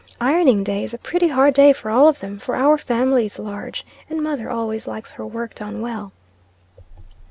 Ironing 0.19 0.63
day 0.63 0.83
is 0.83 0.95
a 0.95 0.97
pretty 0.97 1.27
hard 1.27 1.53
day 1.53 1.73
for 1.73 1.91
all 1.91 2.07
of 2.07 2.21
them, 2.21 2.39
for 2.39 2.55
our 2.55 2.75
family 2.79 3.25
is 3.27 3.37
large, 3.37 3.85
and 4.09 4.19
mother 4.19 4.49
always 4.49 4.87
likes 4.87 5.11
her 5.11 5.25
work 5.27 5.53
done 5.53 5.79
well." 5.79 6.11